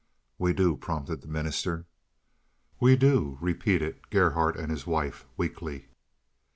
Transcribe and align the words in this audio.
"We 0.39 0.51
do," 0.53 0.77
prompted 0.77 1.21
the 1.21 1.27
minister. 1.27 1.85
"We 2.79 2.95
do," 2.95 3.37
repeated 3.39 4.09
Gerhardt 4.09 4.57
and 4.57 4.71
his 4.71 4.87
wife 4.87 5.27
weakly. 5.37 5.89